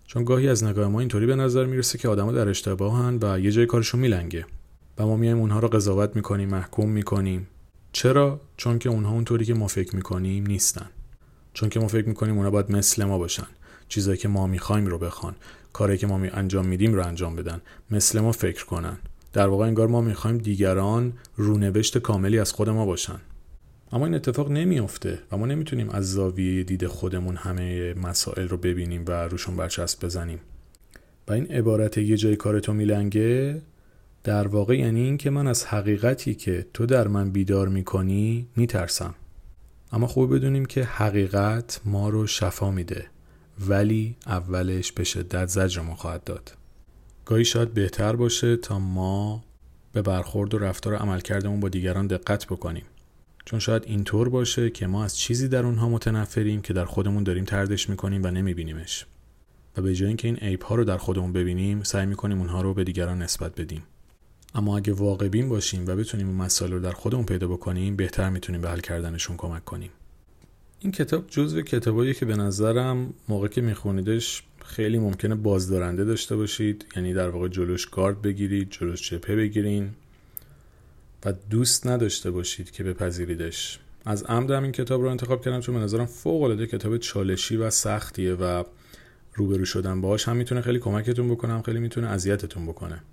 [0.07, 3.51] چون گاهی از نگاه ما اینطوری به نظر می‌رسه که آدما در اشتباهن و یه
[3.51, 4.45] جای کارشون میلنگه.
[4.97, 7.47] و ما میایم اونها رو قضاوت می‌کنیم محکوم می‌کنیم.
[7.91, 10.89] چرا؟ چون که اونها اونطوری که ما فکر می‌کنیم نیستن.
[11.53, 13.47] چون که ما فکر می‌کنیم اونها باید مثل ما باشن.
[13.87, 15.35] چیزایی که ما می‌خوایم رو بخوان.
[15.73, 17.61] کاری که ما می انجام میدیم رو انجام بدن.
[17.91, 18.97] مثل ما فکر کنن.
[19.33, 23.19] در واقع انگار ما می‌خوایم دیگران رونوشت کاملی از خود ما باشن.
[23.91, 29.03] اما این اتفاق نمیافته و ما نمی‌تونیم از زاویه دید خودمون همه مسائل رو ببینیم
[29.07, 30.39] و روشون برچسب بزنیم.
[31.27, 33.61] و این عبارت یه جای کار تو میلنگه
[34.23, 39.15] در واقع یعنی این که من از حقیقتی که تو در من بیدار می‌کنی میترسم.
[39.91, 43.05] اما خوب بدونیم که حقیقت ما رو شفا میده
[43.59, 46.53] ولی اولش به شدت زجر ما خواهد داد.
[47.25, 49.43] گاهی شاید بهتر باشه تا ما
[49.93, 52.83] به برخورد و رفتار عملکردمون با دیگران دقت بکنیم.
[53.45, 57.45] چون شاید اینطور باشه که ما از چیزی در اونها متنفریم که در خودمون داریم
[57.45, 59.05] تردش می‌کنیم و نمیبینیمش.
[59.77, 62.73] و به جای اینکه این عیب ها رو در خودمون ببینیم سعی می‌کنیم اونها رو
[62.73, 63.83] به دیگران نسبت بدیم.
[64.55, 68.29] اما اگه واقع بین باشیم و بتونیم اون مسائل رو در خودمون پیدا بکنیم بهتر
[68.29, 69.89] می‌تونیم به حل کردنشون کمک کنیم.
[70.79, 76.85] این کتاب جزو کتابایی که به نظرم موقع که میخونیدش خیلی ممکنه بازدارنده داشته باشید.
[76.95, 79.89] یعنی در واقع جلوش گارد بگیرید جلوش چپه بگیرین.
[81.25, 83.79] و دوست نداشته باشید که بپذیریدش.
[84.05, 87.69] از عمدم این کتاب رو انتخاب کردم چون به نظرم فوق العاده کتاب چالشی و
[87.69, 88.63] سختیه و
[89.33, 93.03] روبرو شدن باهاش هم می‌تونه خیلی کمکتون بکنه هم خیلی می‌تونه اذیتتون بکنه.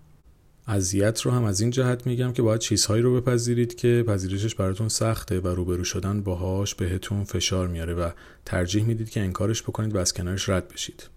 [0.66, 4.88] اذیت رو هم از این جهت میگم که باید چیزهایی رو بپذیرید که پذیرشش براتون
[4.88, 8.10] سخته و روبرو شدن باهاش بهتون فشار میاره و
[8.44, 11.08] ترجیح می‌دید که انکارش بکنید و از کنارش رد بشید.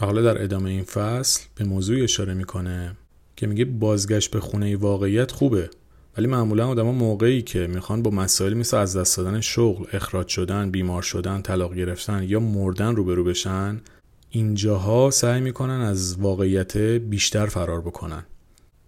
[0.00, 2.96] و حالا در ادامه این فصل به موضوعی اشاره می‌کنه
[3.36, 5.70] که میگه بازگشت به خونه واقعیت خوبه.
[6.16, 10.70] ولی معمولا آدما موقعی که می‌خوان با مسائل مثل از دست دادن شغل، اخراج شدن،
[10.70, 13.80] بیمار شدن، طلاق گرفتن یا مردن روبرو بشن
[14.30, 18.24] اینجاها سعی می‌کنن از واقعیت بیشتر فرار بکنن.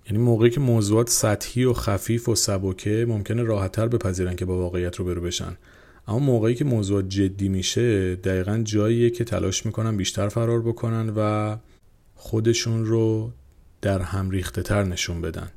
[0.07, 4.97] یعنی موقعی که موضوعات سطحی و خفیف و سبکه ممکنه راحتتر بپذیرن که با واقعیت
[4.97, 5.57] روبرو بشن.
[6.09, 11.57] اما موقعی که موضوع جدی میشه دقیقا جاییه که تلاش می‌کنن بیشتر فرار بکنن و
[12.15, 13.33] خودشون رو
[13.83, 15.49] در هم ریخته تر نشون بدن.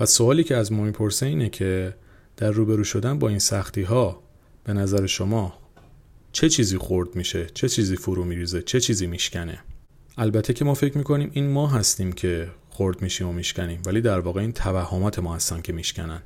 [0.00, 1.94] و سوالی که از ما می‌پرسه اینه که
[2.36, 4.22] در روبرو شدن با این سختی ها
[4.64, 5.58] به نظر شما
[6.32, 9.58] چه چیزی خورد میشه؟ چه چیزی فرو میریزه؟ چه چیزی میشکنه؟
[10.18, 14.20] البته که ما فکر می‌کنیم این ما هستیم که خورد میشیم و میشکنیم ولی در
[14.20, 16.22] واقع این توهمات ما هستن که میشکنن.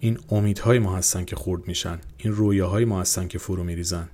[0.00, 1.98] این امیدهای ما هستن که خورد میشن.
[2.18, 4.08] این رویاهای ما هستن که فرو میریزن.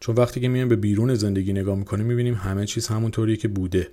[0.00, 3.88] چون وقتی که میایم به بیرون زندگی نگاه می‌کنیم می‌بینیم همه چیز همونطوری که بوده.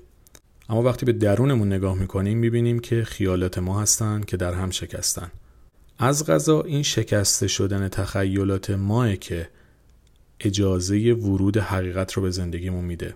[0.70, 5.32] اما وقتی به درونمون نگاه می‌کنیم می‌بینیم که خیالات ما هستن که در هم شکستن.
[6.00, 9.50] از غذا این شکسته شدن تخیلات ماه که
[10.40, 13.16] اجازه ورود حقیقت رو به زندگیمون میده.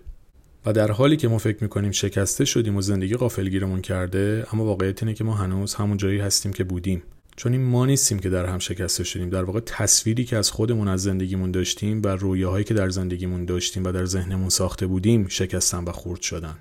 [0.66, 5.04] و در حالی که ما فکر می‌کنیم شکسته شدیم و زندگی قافلگیرمون کرده اما واقعیت
[5.04, 7.04] اینه که ما هنوز همون جایی هستیم که بودیم.
[7.36, 9.30] چون این ما نیستیم که در هم شکسته شدیم.
[9.30, 13.84] در واقع تصویری که از خودمون از زندگیمون داشتیم و رویاهایی که در زندگیمون داشتیم
[13.84, 16.56] و در ذهنمون ساخته بودیم شکستن و خورد شدن.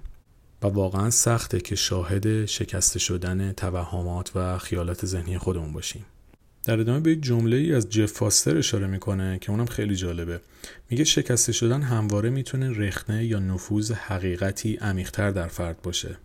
[0.65, 6.05] و واقعا سخته که شاهد شکسته شدن توهمات و خیالات ذهنی خودمون باشیم.
[6.65, 10.41] در ادامه به جمله ای از جف فاستر اشاره می‌کنه که اونم خیلی جالبه.
[10.91, 16.17] میگه شکسته شدن همواره می‌تونه رخنه یا نفوذ حقیقتی عمیقتر در فرد باشه.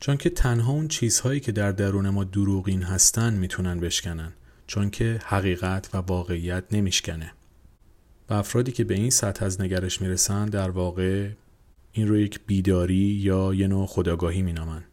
[0.00, 4.32] چون که تنها اون چیزهایی که در درون ما دروغین هستن می‌تونن بشکنن.
[4.66, 7.32] چون که حقیقت و واقعیت نمیشکنه.
[8.30, 11.28] و افرادی که به این سطح از نگرش می‌رسن در واقع
[11.92, 14.84] این رو یک بیداری یا یه نوع خداگاهی مینامن.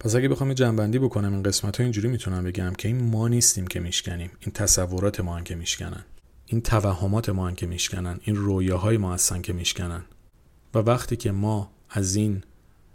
[0.00, 3.66] پس اگه بخوام جنبندی بکنم این قسمت ها اینجوری می‌تونم بگم که این ما نیستیم
[3.66, 4.30] که میشکنیم.
[4.40, 6.04] این تصورات ما که میشکنن.
[6.46, 8.20] این توهمات ما که میشکنن.
[8.22, 10.04] این رویاهای ما هستن که میشکنن.
[10.74, 12.42] و وقتی که ما از این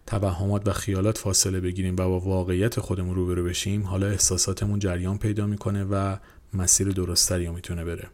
[0.08, 5.48] توهمات و خیالات فاصله بگیریم و با واقعیت خودمون روبرو بشیم حالا احساساتمون جریان پیدا
[5.48, 6.15] می‌کنه و
[6.54, 8.08] مسیر درستری رو می‌تونه بره.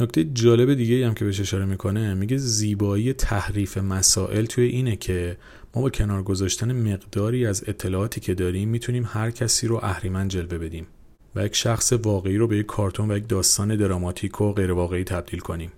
[0.00, 5.36] نکته جالب دیگه هم که بهش اشاره می‌کنه میگه زیبایی تحریف مسائل توی اینه که
[5.74, 10.58] ما با کنار گذاشتن مقداری از اطلاعاتی که داریم می‌تونیم هر کسی رو اهریمن جلوه
[10.58, 10.86] بدیم
[11.34, 15.04] و یک شخص واقعی رو به یک کارتون و یک داستان دراماتیک و غیر واقعی
[15.04, 15.72] تبدیل کنیم.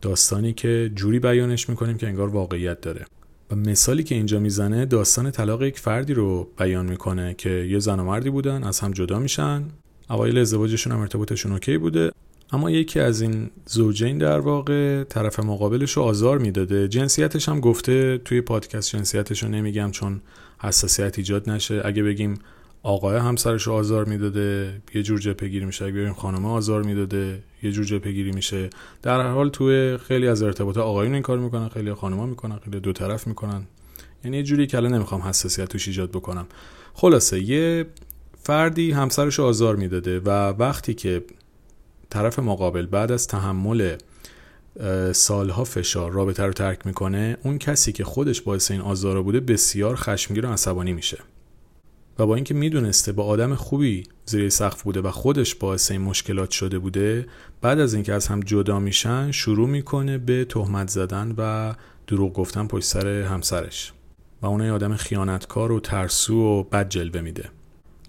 [0.00, 3.06] داستانی که جوری بیانش می‌کنیم که انگار واقعیت داره.
[3.50, 8.00] و مثالی که اینجا می‌زنه داستان طلاق یک فردی رو بیان می‌کنه که یه زن
[8.00, 9.64] و مردی بودن از هم جدا میشن.
[10.10, 12.12] اوایل ازدواجشون هم ارتباطشون اوکی بوده.
[12.52, 16.88] اما یکی از این زوجین در واقع طرف مقابلش رو آزار می‌داده.
[16.88, 20.20] جنسیتش هم گفته توی پادکست جنسیتش رو نمیگم چون
[20.60, 21.82] حساسیت ایجاد نشه.
[21.84, 22.34] اگه بگیم
[22.82, 25.84] آقای همسرش رو آزار می‌داده یه جور جپگیری گیری میشه.
[25.84, 28.70] اگه بگیم خانمه آزار می‌داده یه جور جپگیری گیری میشه.
[29.02, 32.80] در هر حال توی خیلی از ارتباط آقایون این کار می‌کنن خیلی خانما می‌کنن خیلی
[32.80, 33.62] دو طرف می‌کنن.
[34.24, 36.46] یعنی یه جوری که الان نمی‌خوام حساسیت توش ایجاد بکنم.
[36.94, 37.86] خلاصه یه
[38.42, 41.24] فردی همسرش آزار می‌داده و وقتی که
[42.12, 43.96] طرف مقابل بعد از تحمل
[45.12, 49.96] سالها فشار رابطه رو ترک می‌کنه اون کسی که خودش باعث این آزار بوده بسیار
[49.96, 51.18] خشمگین و عصبانی میشه.
[52.18, 56.50] و با اینکه می‌دونسته با آدم خوبی زیر سقف بوده و خودش باعث این مشکلات
[56.50, 57.26] شده بوده
[57.60, 61.74] بعد از اینکه از هم جدا میشن شروع می‌کنه به تهمت زدن و
[62.06, 63.92] دروغ گفتن پشت سر همسرش.
[64.42, 67.50] و اون آدم خیانتکار و ترسو و بد جلوه میده.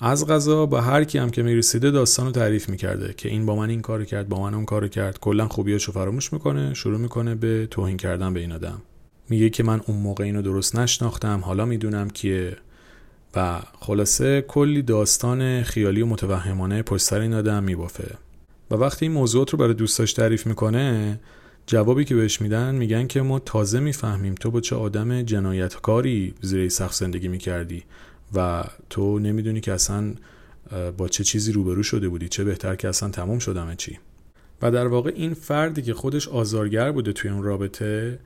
[0.06, 3.56] از غذا با هر کی هم که می‌رسیده داستان رو تعریف می‌کرده که این با
[3.56, 5.20] من این کارو کرد با من اون کارو کرد.
[5.20, 8.82] کلا خوبیاشو فراموش می‌کنه شروع می‌کنه به توهین کردن به این آدم.
[9.30, 12.58] میگه که من اون موقع اینو درست نشناختم حالا می‌دونم که
[13.36, 18.16] و خلاصه کلی داستان خیالی و متوهمانه پشت سر این آدم میبافه.
[18.72, 21.20] و وقتی این موضوعات رو برای دوستاش تعریف می‌کنه
[21.68, 26.70] جوابی که بهش میدن میگن که ما تازه می‌فهمیم تو با چه آدم جنایتکاری زیر
[26.70, 27.84] سخت زندگی می‌کردی.
[28.36, 30.14] و تو نمی‌دونی که اصلا
[30.98, 34.00] با چه چیزی روبرو شده بودی چه بهتر که اصلا تموم شدمه چی.
[34.62, 38.20] و در واقع این فردی که خودش آزارگر بوده توی اون رابطه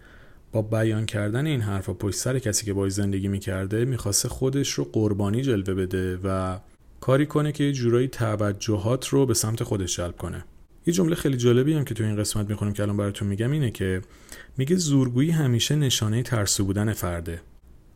[0.52, 4.84] با بیان کردن این حرفا پشت سر کسی که باید زندگی می‌کرده می‌خواسته خودش رو
[4.84, 6.58] قربانی جلوه بده و
[7.00, 10.46] کاری کنه که یه جورایی توجهات رو به سمت خودش جلب کنه.
[10.86, 13.72] یه جمله خیلی جالبی هم که تو این قسمت می‌خونیم که الان براتون میگم اینه
[13.72, 14.02] که
[14.58, 17.42] میگه زورگویی همیشه نشانه ترسو بودن فرده.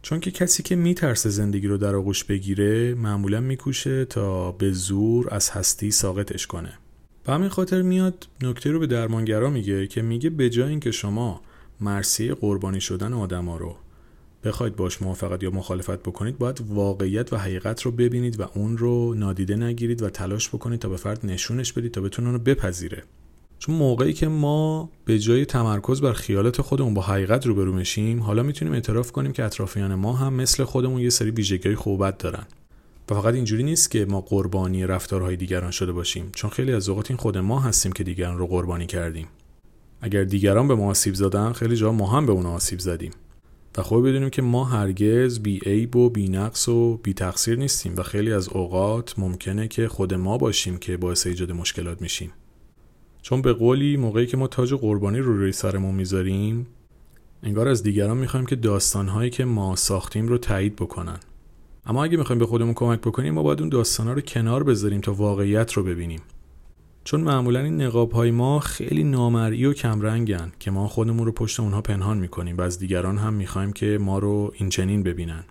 [0.02, 5.34] چون که کسی که میترسه زندگی رو در آغوش بگیره معمولا میکوشه تا به زور
[5.34, 6.74] از هستی ساقطش کنه.
[7.24, 11.42] به همین خاطر میاد نکته رو به درمانگرا میگه که میگه به جای اینکه شما
[11.82, 13.76] مرسی قربانی شدن آدما رو
[14.44, 19.14] بخواید باش موافقت یا مخالفت بکنید باید واقعیت و حقیقت رو ببینید و اون رو
[19.14, 23.04] نادیده نگیرید و تلاش بکنید تا به فرد نشونش بدید تا بتونه اون رو بپذیره.
[23.62, 28.44] چون موقعی که ما به جای تمرکز بر خیالات خودمون با حقیقت روبرو میشیم حالا
[28.44, 32.44] می‌تونیم اعتراف کنیم که اطرافیان ما هم مثل خودمون یه سری ویژگی‌های خوبت دارن.
[33.10, 37.12] و فقط اینجوری نیست که ما قربانی رفتارهای دیگران شده باشیم چون خیلی از اوقات
[37.12, 39.28] این خود ما هستیم که دیگران رو قربانی کردیم.
[40.02, 43.12] اگر دیگران به ما آسیب زدن خیلی جا ما هم به اون آسیب زدیم.
[43.78, 47.94] و خوب بدونیم که ما هرگز بی عیب و بی نقص و بی تقصیر نیستیم
[47.98, 52.32] و خیلی از اوقات ممکنه که خود ما باشیم که باعث ایجاد مشکلات میشیم.
[53.22, 56.68] چون به قولی موقعی که ما تاج قربانی رو روی سرمون می‌ذاریم
[57.44, 61.20] انگار از دیگران می‌خوایم که داستانهایی که ما ساختیم رو تایید بکنن.
[61.86, 65.14] اما اگه می‌خوایم به خودمون کمک بکنیم ما باید اون داستانها رو کنار بذاریم تا
[65.14, 66.22] واقعیت رو ببینیم.
[67.04, 71.60] چون معمولا این نقاب های ما خیلی نامرئی و کمرنگن که ما خودمون رو پشت
[71.60, 75.44] اونها پنهان می‌کنیم و از دیگران هم می‌خوایم که ما رو این چنین ببینن.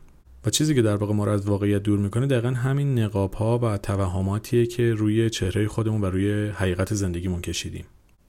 [0.46, 3.58] و چیزی که در واقع ما رو از واقعیت دور می‌کنه دقیقا همین نقاب ها
[3.58, 7.84] و توهماتیه که روی چهره خودمون و روی حقیقت زندگیمون کشیدیم.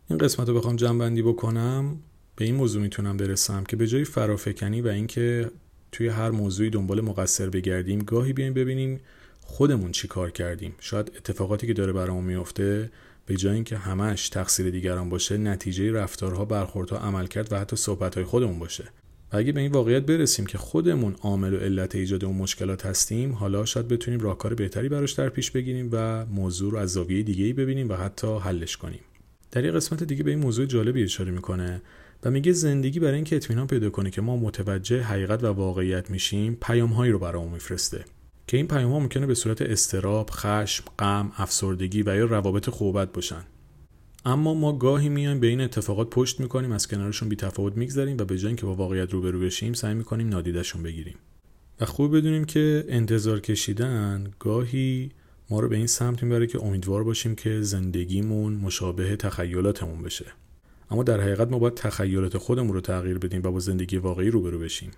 [0.10, 2.00] این قسمت رو بخوام جنبندی بکنم
[2.36, 5.52] به این موضوع می‌تونم برسم که به جای فرافکنی و اینکه
[5.92, 9.00] توی هر موضوعی دنبال مقصر بگردیم گاهی بیایم ببینیم
[9.46, 10.76] خودمون چی کار کردیم.
[10.80, 12.92] شاید اتفاقاتی که داره برامون میفته
[13.26, 18.60] به جای اینکه همش تقصیر دیگران باشه نتیجه رفتارها برخوردها عملکرد و حتی صحبتهای خودمون
[18.60, 18.84] باشه.
[19.34, 23.34] و اگه به این واقعیت برسیم که خودمون عامل و علت ایجاد اون مشکلات هستیم
[23.34, 27.54] حالا شاید بتونیم راهکار بهتری براش در پیش بگیریم و موضوع رو از زاویه دیگه
[27.54, 29.00] ببینیم و حتی حلش کنیم
[29.52, 31.82] در یه قسمت دیگه به این موضوع جالبی اشاره می‌کنه
[32.24, 36.58] و میگه زندگی برای اینکه اطمینان پیدا کنه که ما متوجه حقیقت و واقعیت میشیم
[36.62, 38.06] پیامهایی رو برامون میفرسته
[38.48, 43.14] که این پیام ها ممکنه به صورت استراب، خشم، غم، افسردگی و یا روابط خوبت
[43.14, 43.44] باشن.
[44.26, 48.26] اما ما گاهی میایم به این اتفاقات پشت می‌کنیم از کنارشون بی تفاوت میگذریم و
[48.26, 51.16] به جای اینکه با واقعیت روبرو بشیم سعی می‌کنیم نادیدشون بگیریم.
[51.80, 55.12] و خوب بدونیم که انتظار کشیدن گاهی
[55.50, 60.26] ما رو به این سمت می‌بره که امیدوار باشیم که زندگیمون مشابه تخیلاتمون بشه.
[60.92, 64.60] اما در حقیقت ما باید تخیلات خودمون رو تغییر بدیم و با زندگی واقعی روبرو
[64.60, 64.92] بشیم.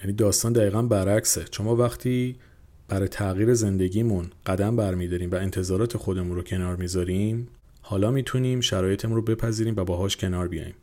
[0.00, 1.44] یعنی داستان دقیقا برعکسه.
[1.44, 2.36] چون ما وقتی
[2.88, 7.48] برای تغییر زندگیمون قدم برمیداریم و انتظارات خودمون رو کنار می‌ذاریم
[7.86, 10.74] حالا می‌تونیم شرایطمون رو بپذیریم و باهاش کنار بیایم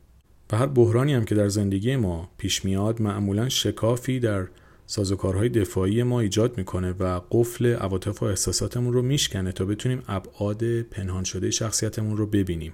[0.52, 4.48] و هر بحرانی هم که در زندگی ما پیش میاد معمولا شکافی در
[4.86, 10.82] سازوکارهای دفاعی ما ایجاد می‌کنه و قفل عواطف و احساساتمون رو میشکنه تا بتونیم ابعاد
[10.82, 12.72] پنهان شده شخصیتمون رو ببینیم.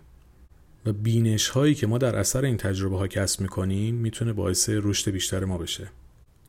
[0.87, 5.11] و بینش هایی که ما در اثر این تجربه ها کسب می‌کنیم می‌تونه باعث رشد
[5.11, 5.89] بیشتر ما بشه.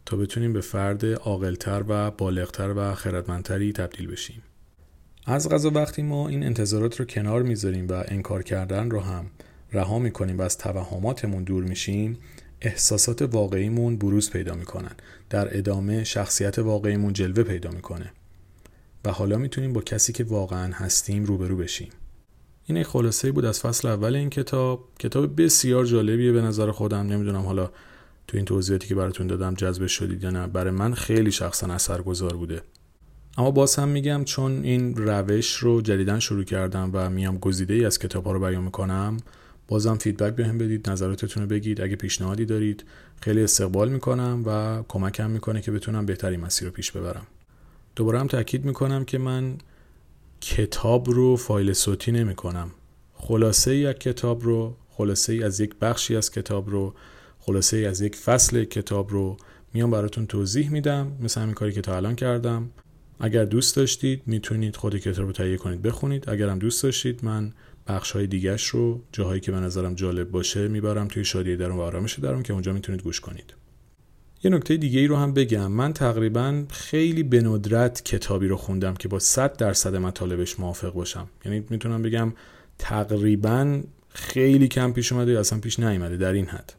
[0.05, 4.41] تا بتونیم به فرد عاقلتر و بالغتر و خردمندتری تبدیل بشیم.
[5.31, 9.25] از غذا وقتی ما این انتظارات رو کنار می‌ذاریم و انکار کردن رو هم
[9.73, 12.17] رها می‌کنیم و از توهماتمون دور میشیم
[12.61, 14.91] احساسات واقعیمون بروز پیدا می‌کنن.
[15.29, 18.11] در ادامه شخصیت واقعیمون جلوه پیدا می‌کنه.
[19.05, 21.89] و حالا می‌تونیم با کسی که واقعا هستیم روبرو بشیم.
[22.65, 24.87] این یک خلاصه بود از فصل اول این کتاب.
[24.99, 27.07] کتاب بسیار جالبیه به نظر خودم.
[27.07, 27.71] نمی‌دونم حالا
[28.27, 30.47] تو این توضیحاتی که براتون دادم جذب شدید یا نه.
[30.47, 32.61] برای من خیلی شخصا اثرگذار بوده.
[33.39, 37.85] اما باز هم میگم چون این روش رو جدیدا شروع کردم و میام گزیده ای
[37.85, 39.17] از کتاب ها رو بیان می‌کنم
[39.67, 41.81] بازم فیدبک بهم بدید نظراتتون رو بگید.
[41.81, 42.83] اگه پیشنهادی دارید
[43.21, 47.27] خیلی استقبال می‌کنم و کمکم می‌کنه که بتونم بهتری مسیر رو پیش ببرم.
[47.95, 49.57] دوباره هم تاکید می‌کنم که من
[50.41, 52.71] کتاب رو فایل صوتی نمی‌کنم.
[53.13, 56.93] خلاصه ای از کتاب رو خلاصه ای از یک بخشی از کتاب رو
[57.39, 59.37] خلاصه ای از یک فصل کتاب رو
[59.73, 61.11] میام براتون توضیح میدم.
[61.19, 62.69] مثل همین کاری که تا الان کردم.
[63.19, 66.29] اگر دوست داشتید می‌تونید خود کتاب رو تهیه کنید بخونید.
[66.29, 67.53] اگر هم دوست داشتید من
[67.87, 71.81] بخش های دیگش رو جاهایی که به نظرم جالب باشه می‌برم توی شادی درون و
[71.81, 73.53] آرامش درون که اونجا می‌تونید گوش کنید.
[74.43, 75.71] یه نکته دیگه ای رو هم بگم.
[75.71, 81.29] من تقریبا خیلی به ندرت کتابی رو خوندم که با 100 درصد مطالبش موافق باشم.
[81.45, 82.33] یعنی می‌تونم بگم
[82.77, 86.73] تقریبا خیلی کم پیش اومده یا اصلا پیش نیومده در این حد.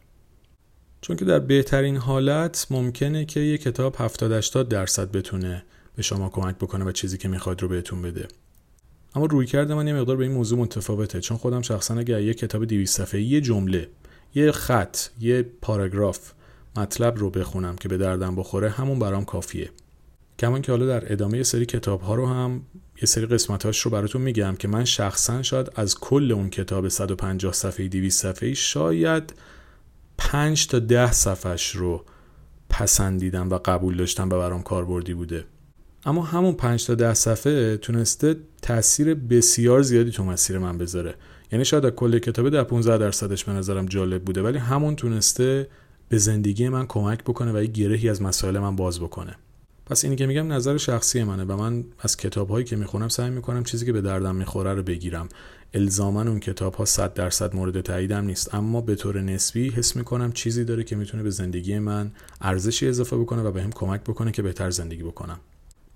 [1.00, 5.62] چون که در بهترین حالت ممکنه که یه کتاب 70 80 درصد بتونه
[6.00, 8.28] به شما کمک بکنه و چیزی که می‌خواد رو بهتون بده.
[9.14, 11.20] اما روی کرده من یه مقدار به این موضوع متفاوته.
[11.20, 13.88] چون خودم شخصا اگر یه کتاب 200 صفحه یه جمله
[14.34, 16.32] یه خط یه پاراگراف
[16.76, 19.70] مطلب رو بخونم که به دردم بخوره همون برام کافیه.
[20.38, 22.62] کمان که حالا در ادامه یه سری کتاب ها رو هم
[23.02, 27.52] یه سری قسمتاش رو براتون میگم که من شخصا شاید از کل اون کتاب 150
[27.52, 29.34] صفحه 200 صفحه شاید
[30.18, 32.04] 5 تا ده صفحش رو
[32.70, 35.44] پسندیدم و قبول داشتم و برام کاربردی بوده.
[36.04, 41.14] اما همون 5 تا ده صفحه تونسته تاثیر بسیار زیادی تو مسیر من بذاره.
[41.53, 45.68] یعنی شاید از کل کتاب در 15 درصدش به نظرم جالب بوده ولی همون تونسته
[46.09, 49.36] به زندگی من کمک بکنه و یه گرهی از مسائل من باز بکنه.
[49.86, 53.30] پس اینی که میگم نظر شخصی منه و من از کتاب هایی که می‌خونم سعی
[53.30, 55.28] می‌کنم چیزی که به دردم می‌خوره رو بگیرم.
[55.74, 60.32] الزاما اون کتاب ها 100 درصد مورد تاییدم نیست اما به طور نسبی حس می‌کنم
[60.32, 64.32] چیزی داره که می‌تونه به زندگی من ارزشی اضافه بکنه و به هم کمک بکنه
[64.32, 65.40] که بهتر زندگی بکنم.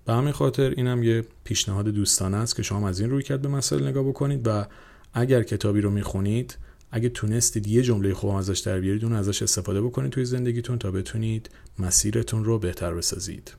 [0.07, 3.49] به همین خاطر اینم یه پیشنهاد دوستانه است که شما از این روی کرد به
[3.49, 4.67] مسائل نگاه بکنید و
[5.15, 6.57] اگر کتابی رو می‌خونید
[6.91, 10.91] اگه تونستید یه جمله خوب ازش در بیارید اون ازش استفاده بکنید توی زندگیتون تا
[10.91, 13.55] بتونید مسیرتون رو بهتر بسازید.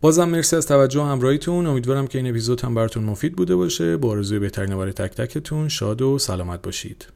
[0.00, 1.66] بازم مرسی از توجه و همراهیتون.
[1.66, 3.96] امیدوارم که این اپیزود هم براتون مفید بوده باشه.
[3.96, 7.06] با آرزوی بهترین برای تک تکتون شاد و سلامت باشید.